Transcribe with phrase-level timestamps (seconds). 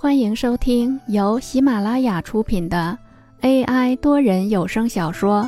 [0.00, 2.96] 欢迎收听由喜马拉雅出品的
[3.40, 5.42] AI 多人有声小说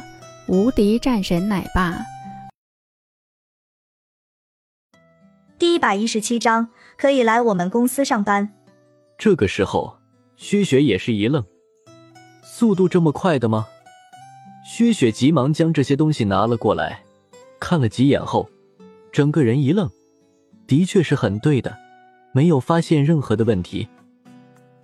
[0.53, 1.93] 《无敌战神奶爸》
[5.57, 6.69] 第一百一十七章，
[6.99, 8.53] 可以来我们公司上班。
[9.17, 9.97] 这个时候，
[10.35, 11.45] 薛雪也是一愣，
[12.43, 13.69] 速度这么快的吗？
[14.67, 17.05] 薛雪急忙将这些东西拿了过来，
[17.61, 18.51] 看了几眼后，
[19.13, 19.89] 整个人一愣，
[20.67, 21.79] 的确是很对的，
[22.33, 23.89] 没有发现任何的问题。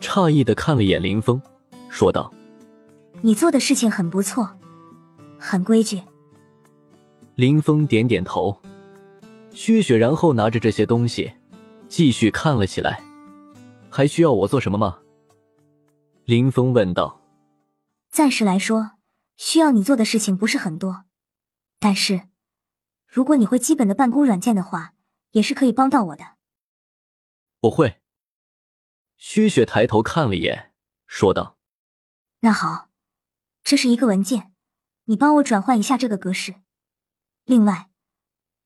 [0.00, 1.40] 诧异的看了眼林峰，
[1.88, 2.32] 说道
[3.22, 4.58] ：“你做的事情很不错，
[5.38, 6.02] 很规矩。”
[7.34, 8.60] 林峰点点头。
[9.52, 11.32] 薛雪然后拿着这些东西，
[11.88, 13.02] 继续看了起来。
[13.88, 14.98] 还需要我做什么吗？
[16.26, 17.22] 林峰问道。
[18.10, 18.92] 暂时来说，
[19.38, 21.04] 需要你做的事情不是很多，
[21.78, 22.22] 但是，
[23.06, 24.92] 如果你会基本的办公软件的话，
[25.32, 26.24] 也是可以帮到我的。
[27.62, 27.96] 我会。
[29.16, 30.72] 薛雪抬头看了一眼，
[31.06, 31.58] 说道
[32.40, 32.90] ：“那好，
[33.64, 34.52] 这是一个文件，
[35.04, 36.56] 你帮我转换一下这个格式。
[37.44, 37.90] 另外，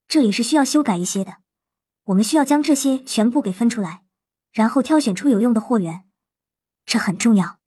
[0.08, 1.38] 这里是需要修改一些的，
[2.04, 4.04] 我们需要将这些全部给分出来，
[4.52, 6.04] 然后挑选出有用的货源，
[6.84, 7.60] 这很重要。”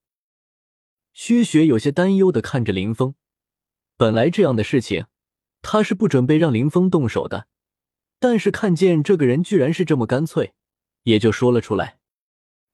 [1.14, 3.16] 薛雪有些担忧的看着林峰，
[3.96, 5.06] 本来这样的事情，
[5.62, 7.48] 他是不准备让林峰动手的，
[8.20, 10.54] 但是看见这个人居然是这么干脆，
[11.04, 12.00] 也就说了出来。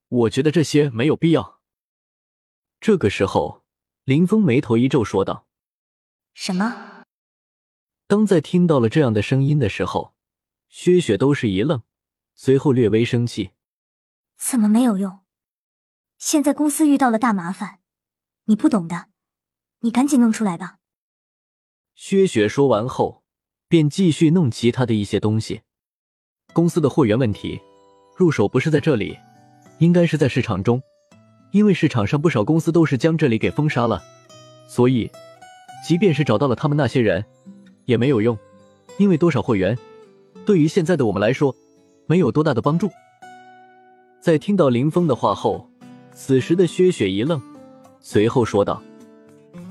[0.10, 1.62] 我觉得这些没有必要。
[2.80, 3.64] 这个时候，
[4.04, 5.48] 林峰眉头一皱，说道
[6.34, 7.06] ：“什么？”
[8.08, 10.16] 当在听到了这样的声音的时候，
[10.68, 11.84] 薛雪都是一愣，
[12.34, 13.52] 随后略微生气
[14.36, 15.20] ：“怎么没有用？
[16.18, 17.80] 现在公司遇到了大麻烦，
[18.46, 19.10] 你不懂的，
[19.82, 20.80] 你赶紧弄出来吧。”
[21.94, 23.24] 薛雪说完后，
[23.68, 25.62] 便继续弄其他的一些东西。
[26.54, 27.62] 公司的货源问题，
[28.18, 29.16] 入手不是在这里。
[29.80, 30.82] 应该是在市场中，
[31.52, 34.02] 因为市场上不少公司都是将这里给封杀了，
[34.68, 35.10] 所以，
[35.86, 37.24] 即便是找到了他们那些人，
[37.86, 38.38] 也没有用，
[38.98, 39.78] 因为多少货源，
[40.46, 41.56] 对于现在的我们来说，
[42.08, 42.90] 没有多大的帮助。
[44.20, 45.70] 在听到林峰的话后，
[46.14, 47.42] 此时的薛雪一愣，
[48.02, 48.84] 随后说道：“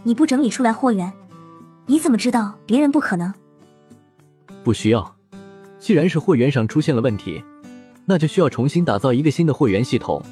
[0.05, 1.13] 你不整理出来货源，
[1.85, 3.33] 你怎么知道别人不可能？
[4.65, 5.17] 不需要，
[5.79, 7.43] 既然是货源上出现了问题。”
[8.09, 10.23] 那就需要重新打造一个新的货源系统。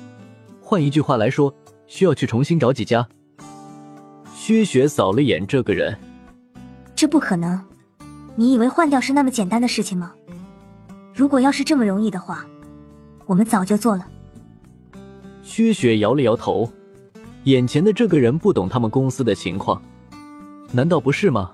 [0.62, 1.54] 换一句话来说，
[1.86, 3.06] 需要去重新找几家。
[4.34, 5.94] 薛雪扫了眼这个人，
[6.94, 7.62] 这不可能。
[8.34, 10.14] 你以为换掉是那么简单的事情吗？
[11.14, 12.46] 如果要是这么容易的话，
[13.26, 14.08] 我们早就做了。
[15.42, 16.72] 薛雪摇了摇头，
[17.44, 19.82] 眼前的这个人不懂他们公司的情况，
[20.72, 21.52] 难道不是吗？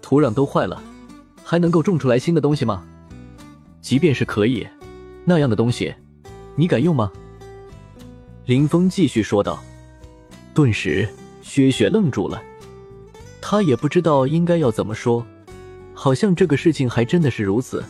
[0.00, 0.80] 土壤都坏了，
[1.42, 2.84] 还能够种出来新的东西吗？
[3.80, 4.64] 即便是可以。
[5.28, 5.92] 那样的东西，
[6.54, 7.12] 你敢用吗？
[8.44, 9.58] 林峰继续说道。
[10.54, 11.06] 顿时，
[11.42, 12.40] 薛雪愣住了，
[13.42, 15.26] 他也不知道应该要怎么说，
[15.92, 17.84] 好像这个事情还真的是如此。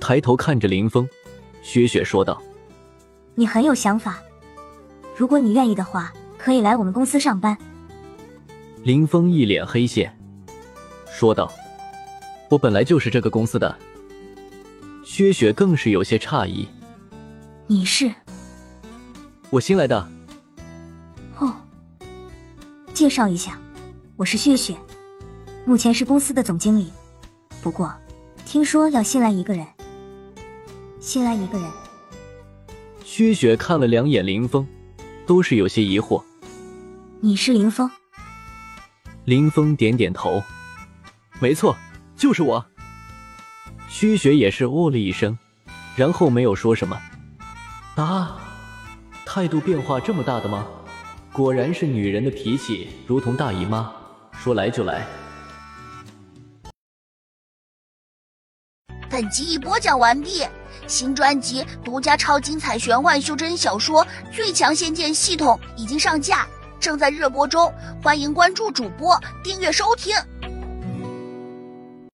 [0.00, 1.06] 抬头看着林峰，
[1.62, 2.42] 薛雪说道
[3.36, 4.18] ：“你很有想法，
[5.14, 7.56] 如果你愿意的话，可以来我们公司上班。”
[8.82, 10.18] 林峰一脸黑线，
[11.12, 11.52] 说道
[12.48, 13.76] ：“我本来就是这个公司的。”
[15.12, 16.68] 薛雪更是有些诧异
[17.66, 18.14] ：“你是？
[19.50, 20.08] 我新来的。
[21.36, 21.52] 哦，
[22.94, 23.58] 介绍一下，
[24.14, 24.76] 我是薛雪，
[25.64, 26.92] 目前是公司的总经理。
[27.60, 27.92] 不过，
[28.46, 29.66] 听说要新来一个人，
[31.00, 31.68] 新来一个人。”
[33.04, 34.64] 薛雪看了两眼林峰，
[35.26, 36.22] 都是有些疑惑
[37.20, 37.90] ：“你是林峰？”
[39.26, 40.40] 林峰点点头
[41.42, 41.76] ：“没错，
[42.16, 42.64] 就是我。”
[43.90, 45.36] 薛雪也是哦了一声，
[45.96, 46.96] 然后没有说什么。
[47.96, 48.38] 啊，
[49.26, 50.64] 态度变化这么大的吗？
[51.32, 53.92] 果然是女人的脾气如同大姨妈，
[54.32, 55.04] 说来就来。
[59.10, 60.46] 本集已播讲完毕，
[60.86, 66.46] 新专辑独家超精彩玄幻修真小说《最强仙剑系统》已经上架，
[66.78, 67.70] 正在热播中，
[68.00, 70.14] 欢迎关注主播，订阅收听。